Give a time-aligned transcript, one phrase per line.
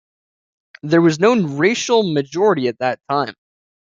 [0.81, 3.35] There was no racial majority at that time.